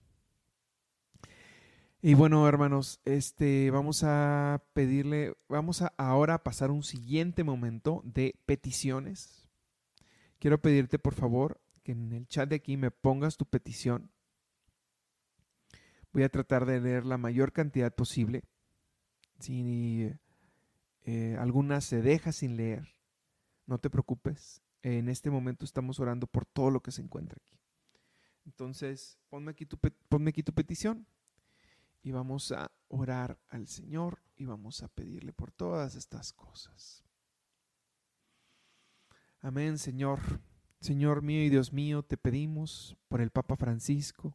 Y 2.02 2.14
bueno, 2.14 2.48
hermanos, 2.48 2.98
este 3.04 3.70
vamos 3.70 4.04
a 4.04 4.62
pedirle, 4.72 5.36
vamos 5.48 5.82
a 5.82 5.92
ahora 5.98 6.42
pasar 6.42 6.70
un 6.70 6.82
siguiente 6.82 7.44
momento 7.44 8.00
de 8.04 8.40
peticiones. 8.46 9.48
Quiero 10.38 10.62
pedirte, 10.62 10.98
por 10.98 11.12
favor, 11.12 11.60
que 11.82 11.92
en 11.92 12.12
el 12.12 12.26
chat 12.26 12.48
de 12.48 12.56
aquí 12.56 12.78
me 12.78 12.90
pongas 12.90 13.36
tu 13.36 13.44
petición. 13.44 14.10
Voy 16.12 16.22
a 16.22 16.30
tratar 16.30 16.64
de 16.64 16.80
leer 16.80 17.04
la 17.04 17.18
mayor 17.18 17.52
cantidad 17.52 17.94
posible. 17.94 18.44
Si 19.40 20.12
eh, 21.02 21.36
alguna 21.38 21.80
se 21.80 22.02
deja 22.02 22.32
sin 22.32 22.56
leer, 22.56 22.94
no 23.66 23.78
te 23.78 23.90
preocupes. 23.90 24.62
En 24.82 25.08
este 25.08 25.30
momento 25.30 25.64
estamos 25.64 25.98
orando 26.00 26.26
por 26.26 26.46
todo 26.46 26.70
lo 26.70 26.80
que 26.80 26.92
se 26.92 27.02
encuentra 27.02 27.38
aquí. 27.42 27.58
Entonces, 28.46 29.18
ponme 29.28 29.50
aquí 29.50 29.66
tu, 29.66 29.78
ponme 30.08 30.30
aquí 30.30 30.42
tu 30.42 30.52
petición 30.52 31.06
y 32.02 32.12
vamos 32.12 32.52
a 32.52 32.70
orar 32.88 33.38
al 33.48 33.66
Señor 33.66 34.22
y 34.36 34.46
vamos 34.46 34.82
a 34.82 34.88
pedirle 34.88 35.32
por 35.32 35.52
todas 35.52 35.94
estas 35.94 36.32
cosas. 36.32 37.04
Amén, 39.40 39.78
Señor. 39.78 40.20
Señor 40.80 41.22
mío 41.22 41.44
y 41.44 41.50
Dios 41.50 41.72
mío, 41.72 42.02
te 42.02 42.16
pedimos 42.16 42.96
por 43.08 43.20
el 43.20 43.30
Papa 43.30 43.56
Francisco, 43.56 44.34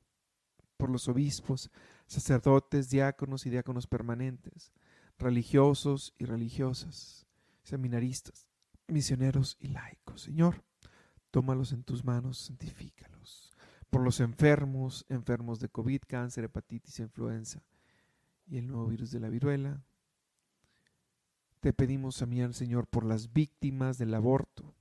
por 0.78 0.92
los 0.92 1.08
obispos, 1.08 1.72
sacerdotes, 2.06 2.90
diáconos 2.90 3.48
y 3.48 3.50
diáconos 3.50 3.88
permanentes, 3.88 4.72
religiosos 5.18 6.14
y 6.18 6.26
religiosas, 6.26 7.26
seminaristas, 7.64 8.48
misioneros 8.88 9.58
y 9.60 9.70
laicos. 9.70 10.22
Señor, 10.22 10.64
tómalos 11.32 11.72
en 11.72 11.84
tus 11.84 12.04
manos, 12.04 12.38
santifícalos. 12.38 13.54
Por 13.90 14.02
los 14.02 14.20
enfermos, 14.20 15.06
enfermos 15.10 15.60
de 15.60 15.70
COVID, 15.70 16.02
cáncer, 16.08 16.46
hepatitis, 16.46 17.00
influenza 17.00 17.64
y 18.48 18.58
el 18.58 18.68
nuevo 18.68 18.88
virus 18.88 19.12
de 19.12 19.20
la 19.20 19.30
viruela. 19.30 19.82
Te 21.60 21.74
pedimos 21.74 22.18
también, 22.18 22.54
Señor, 22.54 22.88
por 22.88 23.06
las 23.06 23.34
víctimas 23.34 23.98
del 23.98 24.14
aborto. 24.14 24.76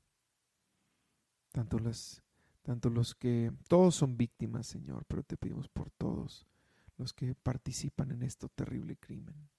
Tanto 1.53 1.79
las 1.79 2.23
tanto 2.62 2.88
los 2.88 3.14
que 3.14 3.53
todos 3.68 3.94
son 3.94 4.16
víctimas, 4.16 4.66
Señor, 4.66 5.05
pero 5.07 5.23
te 5.23 5.37
pedimos 5.37 5.68
por 5.68 5.90
todos 5.90 6.47
los 6.97 7.12
que 7.12 7.35
participan 7.35 8.11
en 8.11 8.23
este 8.23 8.49
terrible 8.49 8.97
crimen. 8.97 9.51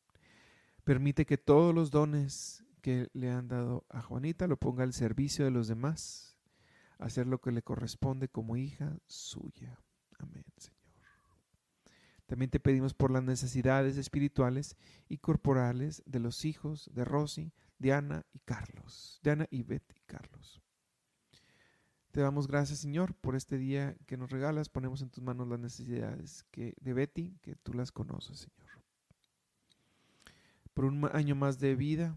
Permite 0.85 1.25
que 1.25 1.39
todos 1.39 1.73
los 1.73 1.89
dones 1.89 2.63
que 2.81 3.09
le 3.13 3.31
han 3.31 3.47
dado 3.47 3.85
a 3.89 4.01
Juanita 4.01 4.45
lo 4.45 4.57
ponga 4.57 4.83
al 4.83 4.93
servicio 4.93 5.43
de 5.43 5.49
los 5.49 5.67
demás, 5.67 6.37
hacer 6.99 7.25
lo 7.25 7.41
que 7.41 7.51
le 7.51 7.63
corresponde 7.63 8.29
como 8.29 8.55
hija 8.55 8.95
suya. 9.07 9.79
Amén, 10.19 10.45
Señor. 10.57 10.75
También 12.27 12.51
te 12.51 12.59
pedimos 12.59 12.93
por 12.93 13.09
las 13.09 13.23
necesidades 13.23 13.97
espirituales 13.97 14.77
y 15.09 15.17
corporales 15.17 16.03
de 16.05 16.19
los 16.19 16.45
hijos 16.45 16.89
de 16.93 17.03
Rosy, 17.03 17.51
Diana 17.79 18.23
y 18.31 18.39
Carlos. 18.39 19.19
Diana 19.23 19.47
y 19.49 19.63
Beth 19.63 19.91
y 19.95 20.01
Carlos. 20.05 20.61
Te 22.11 22.21
damos 22.21 22.47
gracias, 22.47 22.79
Señor, 22.79 23.15
por 23.15 23.35
este 23.35 23.57
día 23.57 23.97
que 24.05 24.17
nos 24.17 24.29
regalas. 24.29 24.69
Ponemos 24.69 25.01
en 25.01 25.09
tus 25.09 25.23
manos 25.23 25.47
las 25.47 25.59
necesidades 25.59 26.45
que, 26.51 26.75
de 26.79 26.93
Betty, 26.93 27.37
que 27.41 27.55
tú 27.55 27.73
las 27.73 27.91
conoces, 27.91 28.39
Señor. 28.39 28.64
Por 30.75 30.85
un 30.85 31.09
año 31.13 31.35
más 31.35 31.57
de 31.57 31.73
vida, 31.73 32.15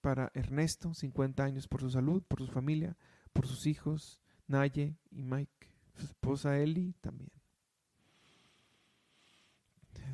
para 0.00 0.32
Ernesto, 0.34 0.92
50 0.92 1.44
años, 1.44 1.68
por 1.68 1.80
su 1.80 1.90
salud, 1.90 2.24
por 2.24 2.40
su 2.40 2.48
familia, 2.48 2.96
por 3.32 3.46
sus 3.46 3.66
hijos, 3.66 4.20
Naye 4.48 4.96
y 5.12 5.22
Mike, 5.22 5.68
su 5.94 6.06
esposa 6.06 6.58
Eli 6.58 6.94
también. 7.00 7.30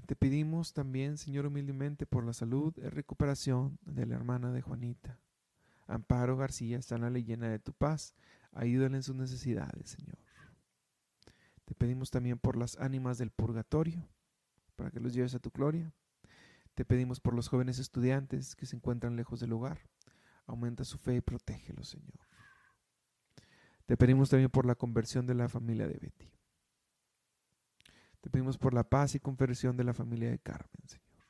Te 0.07 0.15
pedimos 0.15 0.73
también, 0.73 1.17
Señor, 1.17 1.47
humildemente 1.47 2.05
por 2.05 2.25
la 2.25 2.33
salud 2.33 2.75
y 2.77 2.83
recuperación 2.89 3.79
de 3.85 4.07
la 4.07 4.17
hermana 4.17 4.53
de 4.53 4.61
Juanita. 4.61 5.19
Amparo 5.87 6.37
García, 6.37 6.81
la 6.91 7.11
llena 7.11 7.49
de 7.49 7.59
tu 7.59 7.73
paz. 7.73 8.15
Ayúdale 8.53 8.97
en 8.97 9.03
sus 9.03 9.17
necesidades, 9.17 9.91
Señor. 9.91 10.19
Te 11.65 11.75
pedimos 11.75 12.11
también 12.11 12.39
por 12.39 12.57
las 12.57 12.77
ánimas 12.79 13.19
del 13.19 13.31
purgatorio, 13.31 14.09
para 14.77 14.91
que 14.91 15.01
los 15.01 15.13
lleves 15.13 15.35
a 15.35 15.39
tu 15.39 15.51
gloria. 15.51 15.93
Te 16.79 16.85
pedimos 16.85 17.19
por 17.19 17.35
los 17.35 17.49
jóvenes 17.49 17.81
estudiantes 17.81 18.55
que 18.55 18.65
se 18.65 18.77
encuentran 18.77 19.17
lejos 19.17 19.41
del 19.41 19.53
hogar. 19.53 19.81
Aumenta 20.47 20.85
su 20.85 20.97
fe 20.97 21.17
y 21.17 21.21
protégelos, 21.21 21.89
Señor. 21.89 22.21
Te 23.85 23.97
pedimos 23.97 24.31
también 24.31 24.49
por 24.49 24.65
la 24.65 24.77
conversión 24.77 25.27
de 25.27 25.35
la 25.35 25.49
familia 25.49 25.89
de 25.89 25.99
Betty. 25.99 26.31
Te 28.21 28.31
pedimos 28.31 28.57
por 28.59 28.75
la 28.75 28.85
paz 28.85 29.17
y 29.17 29.19
conversión 29.19 29.77
de 29.77 29.83
la 29.83 29.93
familia 29.93 30.31
de 30.31 30.39
Carmen, 30.39 30.87
Señor. 30.87 31.27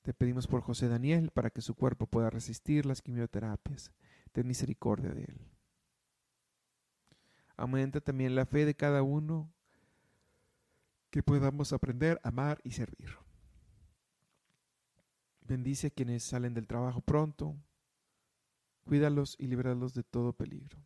Te 0.00 0.14
pedimos 0.14 0.46
por 0.46 0.62
José 0.62 0.88
Daniel 0.88 1.30
para 1.30 1.50
que 1.50 1.60
su 1.60 1.74
cuerpo 1.74 2.06
pueda 2.06 2.30
resistir 2.30 2.86
las 2.86 3.02
quimioterapias. 3.02 3.92
Ten 4.32 4.48
misericordia 4.48 5.10
de 5.10 5.24
él. 5.24 5.46
Aumenta 7.58 8.00
también 8.00 8.34
la 8.34 8.46
fe 8.46 8.64
de 8.64 8.74
cada 8.74 9.02
uno 9.02 9.52
que 11.10 11.22
podamos 11.22 11.74
aprender, 11.74 12.18
amar 12.24 12.58
y 12.64 12.70
servir. 12.70 13.21
Bendice 15.52 15.88
a 15.88 15.90
quienes 15.90 16.22
salen 16.22 16.54
del 16.54 16.66
trabajo 16.66 17.02
pronto. 17.02 17.54
Cuídalos 18.86 19.36
y 19.38 19.48
líbralos 19.48 19.92
de 19.92 20.02
todo 20.02 20.32
peligro. 20.32 20.78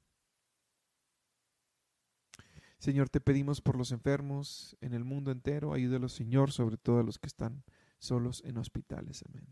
Señor, 2.79 3.09
te 3.09 3.21
pedimos 3.21 3.61
por 3.61 3.77
los 3.77 3.93
enfermos 3.93 4.77
en 4.81 4.93
el 4.93 5.05
mundo 5.05 5.31
entero. 5.31 5.73
Ayúdalos, 5.73 6.15
Señor, 6.15 6.51
sobre 6.51 6.79
todo 6.79 6.99
a 6.99 7.05
los 7.05 7.21
que 7.21 7.29
están 7.29 7.63
solos 8.01 8.43
en 8.45 8.59
hospitales. 8.59 9.23
Amén. 9.29 9.47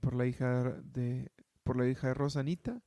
Por 0.00 0.14
la 0.14 0.26
hija 0.26 0.62
de, 0.80 1.32
por 1.64 1.76
la 1.76 1.88
hija 1.88 2.06
de 2.06 2.14
Rosanita, 2.14 2.84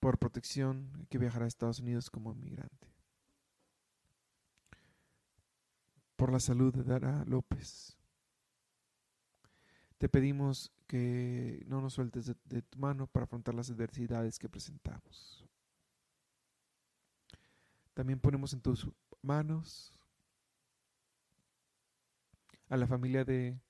por 0.00 0.18
protección 0.18 1.06
que 1.08 1.18
viajará 1.18 1.44
a 1.44 1.48
Estados 1.48 1.78
Unidos 1.78 2.10
como 2.10 2.32
inmigrante. 2.32 2.92
Por 6.16 6.32
la 6.32 6.40
salud 6.40 6.74
de 6.74 6.82
Dara 6.82 7.24
López 7.26 7.99
Te 10.00 10.08
pedimos 10.08 10.72
que 10.86 11.62
no 11.66 11.82
nos 11.82 11.92
sueltes 11.92 12.34
de, 12.46 12.62
tu 12.62 12.78
mano 12.78 13.06
para 13.06 13.24
afrontar 13.24 13.54
las 13.54 13.68
adversidades 13.68 14.38
que 14.38 14.48
presentamos. 14.48 15.46
También 17.92 18.18
ponemos 18.18 18.54
en 18.54 18.62
tus 18.62 18.88
manos 19.20 19.92
a 22.70 22.78
la 22.78 22.86
familia 22.86 23.26
de 23.26 23.60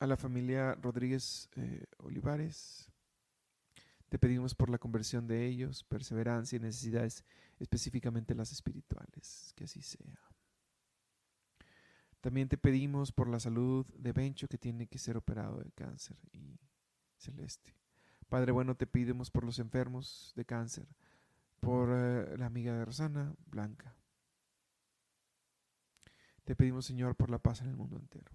a 0.00 0.06
la 0.08 0.16
familia 0.16 0.74
Rodríguez 0.74 1.48
eh, 1.54 1.84
Olivares. 1.98 2.90
Te 4.08 4.18
pedimos 4.18 4.52
por 4.52 4.68
la 4.68 4.78
conversión 4.78 5.28
de 5.28 5.46
ellos, 5.46 5.84
perseverancia 5.84 6.56
y 6.56 6.60
necesidades, 6.60 7.24
específicamente 7.60 8.34
las 8.34 8.50
espirituales, 8.50 9.52
que 9.54 9.62
así 9.62 9.80
sea. 9.80 10.27
También 12.20 12.48
te 12.48 12.58
pedimos 12.58 13.12
por 13.12 13.28
la 13.28 13.38
salud 13.38 13.86
de 13.94 14.12
Bencho 14.12 14.48
que 14.48 14.58
tiene 14.58 14.88
que 14.88 14.98
ser 14.98 15.16
operado 15.16 15.58
de 15.58 15.70
cáncer 15.70 16.16
y 16.32 16.58
celeste. 17.16 17.74
Padre 18.28 18.52
bueno, 18.52 18.76
te 18.76 18.86
pedimos 18.86 19.30
por 19.30 19.44
los 19.44 19.58
enfermos 19.58 20.32
de 20.36 20.44
cáncer, 20.44 20.86
por 21.60 21.88
eh, 21.92 22.36
la 22.36 22.46
amiga 22.46 22.74
de 22.74 22.84
Rosana, 22.84 23.34
Blanca. 23.46 23.96
Te 26.44 26.56
pedimos, 26.56 26.86
Señor, 26.86 27.14
por 27.14 27.30
la 27.30 27.38
paz 27.38 27.60
en 27.60 27.68
el 27.68 27.76
mundo 27.76 27.96
entero. 27.96 28.32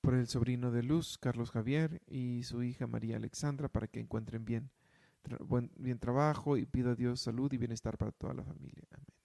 Por 0.00 0.14
el 0.14 0.28
sobrino 0.28 0.70
de 0.70 0.82
Luz, 0.82 1.18
Carlos 1.18 1.50
Javier, 1.50 2.02
y 2.06 2.44
su 2.44 2.62
hija 2.62 2.86
María 2.86 3.16
Alexandra, 3.16 3.68
para 3.68 3.88
que 3.88 4.00
encuentren 4.00 4.44
bien, 4.44 4.70
buen, 5.40 5.72
bien 5.76 5.98
trabajo 5.98 6.56
y 6.56 6.66
pido 6.66 6.90
a 6.90 6.94
Dios 6.94 7.20
salud 7.20 7.52
y 7.52 7.58
bienestar 7.58 7.96
para 7.96 8.12
toda 8.12 8.34
la 8.34 8.44
familia. 8.44 8.84
Amén. 8.90 9.15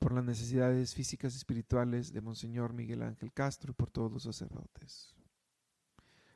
Por 0.00 0.12
las 0.12 0.24
necesidades 0.24 0.94
físicas 0.94 1.34
y 1.34 1.36
espirituales 1.36 2.12
de 2.12 2.20
Monseñor 2.20 2.72
Miguel 2.72 3.02
Ángel 3.02 3.32
Castro 3.32 3.70
y 3.70 3.74
por 3.74 3.90
todos 3.90 4.10
los 4.10 4.24
sacerdotes. 4.24 5.14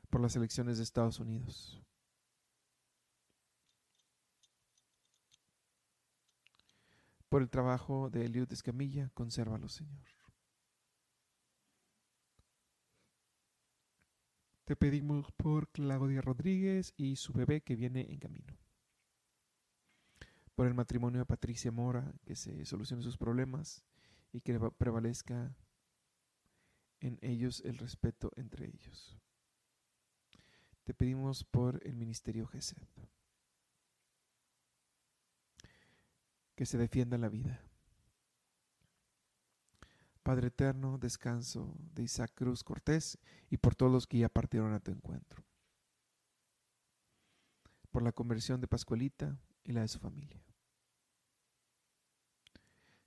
Por 0.09 0.21
las 0.21 0.37
elecciones 0.37 0.77
de 0.77 0.85
Estados 0.85 1.19
Unidos. 1.19 1.85
por 7.35 7.43
el 7.43 7.51
trabajo 7.51 8.11
de 8.11 8.27
Eliud 8.27 8.53
Escamilla, 8.53 9.11
consérvalo, 9.13 9.69
Señor. 9.69 10.07
Te 14.65 14.77
pedimos 14.77 15.33
por 15.33 15.69
Claudia 15.71 16.21
Rodríguez 16.21 16.95
y 16.97 17.17
su 17.17 17.33
bebé 17.33 17.61
que 17.61 17.75
viene 17.75 18.07
en 18.09 18.21
camino. 18.21 18.64
Por 20.55 20.67
el 20.67 20.75
matrimonio 20.75 21.21
de 21.21 21.27
Patricia 21.27 21.73
Mora, 21.73 22.15
que 22.25 22.37
se 22.37 22.65
solucione 22.65 23.03
sus 23.03 23.17
problemas 23.17 23.83
y 24.33 24.41
que 24.41 24.59
prevalezca 24.79 25.57
en 27.01 27.19
ellos 27.23 27.61
el 27.65 27.79
respeto 27.79 28.31
entre 28.37 28.67
ellos. 28.67 29.19
Te 30.85 30.95
pedimos 30.95 31.45
por 31.45 31.81
el 31.87 31.97
ministerio 31.97 32.47
GESED. 32.47 32.87
que 36.55 36.67
se 36.67 36.79
defienda 36.79 37.19
la 37.19 37.29
vida. 37.29 37.61
Padre 40.23 40.49
eterno, 40.49 40.99
descanso 40.99 41.75
de 41.93 42.05
Isaac 42.05 42.33
Cruz 42.35 42.65
Cortés 42.65 43.19
y 43.51 43.59
por 43.59 43.75
todos 43.75 43.93
los 43.93 44.07
que 44.07 44.19
ya 44.19 44.29
partieron 44.29 44.73
a 44.73 44.81
tu 44.81 44.91
encuentro. 44.91 45.45
Por 47.91 48.03
la 48.03 48.13
conversión 48.13 48.61
de 48.61 48.69
Pascualita 48.69 49.37
y 49.65 49.73
la 49.73 49.81
de 49.83 49.89
su 49.89 49.99
familia. 49.99 50.41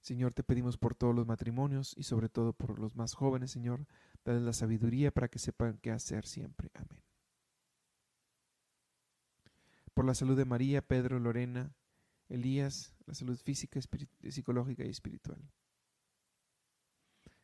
Señor, 0.02 0.34
te 0.34 0.44
pedimos 0.44 0.78
por 0.78 0.96
todos 0.96 1.14
los 1.14 1.28
matrimonios 1.28 1.94
y 1.98 2.04
sobre 2.04 2.30
todo 2.30 2.54
por 2.54 2.80
los 2.80 2.96
más 2.96 3.14
jóvenes, 3.14 3.52
Señor, 3.52 3.86
dale 4.24 4.40
la 4.40 4.54
sabiduría 4.54 5.12
para 5.12 5.28
que 5.28 5.38
sepan 5.38 5.80
qué 5.80 5.92
hacer 5.92 6.26
siempre. 6.26 6.72
Amén. 6.76 7.04
Por 9.94 10.06
la 10.06 10.14
salud 10.14 10.38
de 10.38 10.46
María, 10.46 10.82
Pedro, 10.82 11.20
Lorena, 11.20 11.76
Elías, 12.30 12.96
la 13.06 13.16
salud 13.16 13.38
física, 13.38 13.80
psicológica 14.30 14.86
y 14.86 14.90
espiritual. 14.90 15.42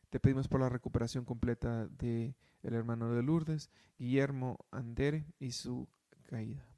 Te 0.08 0.20
pedimos 0.20 0.48
por 0.48 0.60
la 0.60 0.68
recuperación 0.68 1.24
completa 1.24 1.86
de 1.88 2.34
el 2.62 2.74
hermano 2.74 3.12
de 3.12 3.22
Lourdes, 3.22 3.70
Guillermo 3.98 4.64
Andere 4.70 5.26
y 5.38 5.52
su 5.52 5.88
caída. 6.22 6.73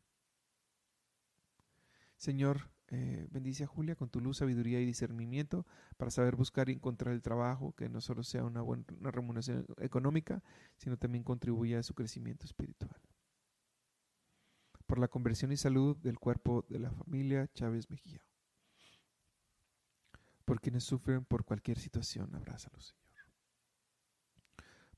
Señor, 2.17 2.71
eh, 2.89 3.27
bendice 3.31 3.65
a 3.65 3.67
Julia 3.67 3.97
con 3.97 4.09
tu 4.09 4.21
luz, 4.21 4.39
sabiduría 4.39 4.81
y 4.81 4.87
discernimiento 4.87 5.67
para 5.97 6.11
saber 6.11 6.37
buscar 6.37 6.69
y 6.69 6.73
encontrar 6.73 7.15
el 7.15 7.23
trabajo 7.23 7.75
que 7.75 7.89
no 7.89 8.01
solo 8.01 8.23
sea 8.23 8.45
una 8.45 8.63
buena 8.63 8.85
remuneración 9.01 9.67
económica, 9.79 10.43
sino 10.77 10.97
también 10.97 11.25
contribuya 11.25 11.81
a 11.81 11.83
su 11.83 11.95
crecimiento 11.95 12.47
espiritual 12.47 13.01
por 14.87 14.99
la 14.99 15.09
conversión 15.09 15.53
y 15.53 15.57
salud 15.57 15.97
del 15.99 16.19
cuerpo 16.19 16.65
de 16.69 16.79
la 16.79 16.91
familia 16.91 17.49
Chávez 17.55 17.91
Mejía. 17.91 18.23
Por 20.45 20.61
quienes 20.61 20.85
sufren 20.85 21.25
por 21.25 21.45
cualquier 21.45 21.79
situación, 21.79 22.35
abrázalos, 22.35 22.95
Señor. 22.95 23.27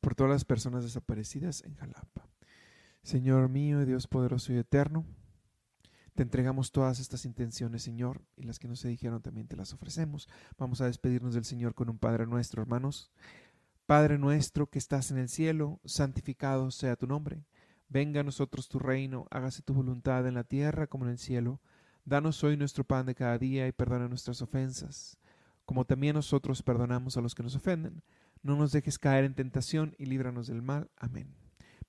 Por 0.00 0.14
todas 0.14 0.31
las 0.31 0.44
personas 0.44 0.85
desaparecidas 0.85 1.64
en 1.64 1.74
Jalapa. 1.74 2.28
Señor 3.02 3.48
mío, 3.48 3.85
Dios 3.87 4.07
poderoso 4.07 4.52
y 4.52 4.59
eterno, 4.59 5.07
te 6.18 6.24
entregamos 6.24 6.72
todas 6.72 6.98
estas 6.98 7.24
intenciones, 7.24 7.85
Señor, 7.85 8.22
y 8.35 8.42
las 8.42 8.59
que 8.59 8.66
no 8.66 8.74
se 8.74 8.88
dijeron 8.88 9.22
también 9.22 9.46
te 9.46 9.54
las 9.54 9.72
ofrecemos. 9.72 10.28
Vamos 10.59 10.81
a 10.81 10.87
despedirnos 10.87 11.35
del 11.35 11.44
Señor 11.44 11.76
con 11.76 11.88
un 11.88 12.00
Padre 12.00 12.26
nuestro, 12.26 12.61
hermanos. 12.61 13.12
Padre 13.87 14.18
nuestro 14.18 14.68
que 14.68 14.81
estás 14.81 15.12
en 15.12 15.18
el 15.18 15.28
cielo, 15.28 15.78
santificado 15.85 16.72
sea 16.72 16.96
tu 16.96 17.07
nombre. 17.07 17.44
Venga 17.88 18.22
a 18.22 18.24
nosotros 18.24 18.68
tu 18.68 18.81
reino, 18.81 19.28
hágase 19.31 19.62
tu 19.62 19.74
voluntad 19.74 20.26
en 20.26 20.35
la 20.35 20.42
tierra 20.42 20.88
como 20.88 21.04
en 21.04 21.12
el 21.12 21.18
cielo. 21.18 21.61
Danos 22.04 22.42
hoy 22.42 22.57
nuestro 22.57 22.83
pan 22.83 23.07
de 23.07 23.14
cada 23.14 23.38
día 23.38 23.68
y 23.68 23.70
perdona 23.70 24.09
nuestras 24.09 24.42
ofensas, 24.42 25.18
como 25.66 25.85
también 25.85 26.16
nosotros 26.16 26.64
perdonamos 26.64 27.16
a 27.16 27.20
los 27.20 27.37
que 27.37 27.44
nos 27.44 27.54
ofenden. 27.54 28.02
No 28.42 28.57
nos 28.57 28.72
dejes 28.72 28.98
caer 28.98 29.24
en 29.24 29.37
tentación 29.37 29.94
y 29.98 30.07
líbranos 30.07 30.48
del 30.48 30.62
mal. 30.62 30.90
Amén. 30.96 31.47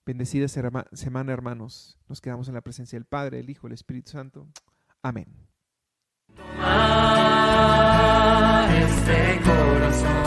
Bendecida 0.10 0.48
semana, 0.48 1.32
hermanos. 1.32 1.95
Nos 2.08 2.19
quedamos 2.19 2.48
en 2.48 2.56
la 2.56 2.62
presencia 2.62 2.98
del 2.98 3.06
Padre, 3.06 3.41
el 3.41 3.50
Hijo, 3.52 3.67
el 3.67 3.74
Espíritu 3.74 4.10
Santo. 4.10 4.48
Amén. 5.04 5.28
Este 8.74 9.39
corazón. 9.43 10.18